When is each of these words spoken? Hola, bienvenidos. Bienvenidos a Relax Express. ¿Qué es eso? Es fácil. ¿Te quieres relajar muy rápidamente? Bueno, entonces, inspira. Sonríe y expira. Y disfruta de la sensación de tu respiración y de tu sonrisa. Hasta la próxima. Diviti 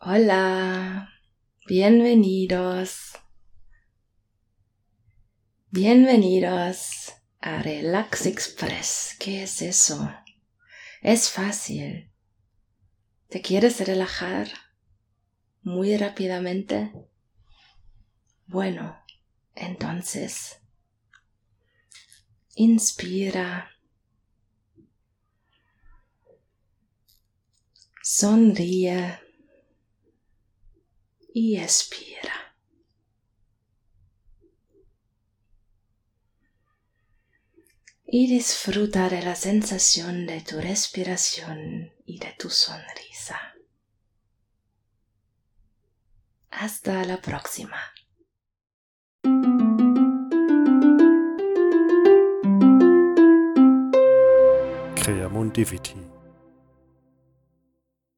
Hola, 0.00 1.10
bienvenidos. 1.66 3.14
Bienvenidos 5.70 7.14
a 7.40 7.62
Relax 7.62 8.26
Express. 8.26 9.16
¿Qué 9.18 9.42
es 9.42 9.60
eso? 9.60 10.08
Es 11.02 11.30
fácil. 11.30 12.12
¿Te 13.28 13.42
quieres 13.42 13.84
relajar 13.84 14.46
muy 15.62 15.96
rápidamente? 15.96 16.92
Bueno, 18.46 19.02
entonces, 19.56 20.60
inspira. 22.54 23.68
Sonríe 28.00 29.27
y 31.38 31.56
expira. 31.56 32.56
Y 38.04 38.26
disfruta 38.26 39.08
de 39.08 39.22
la 39.22 39.36
sensación 39.36 40.26
de 40.26 40.40
tu 40.40 40.60
respiración 40.60 41.92
y 42.04 42.18
de 42.18 42.34
tu 42.36 42.50
sonrisa. 42.50 43.38
Hasta 46.50 47.04
la 47.04 47.20
próxima. 47.20 47.78
Diviti 55.54 56.17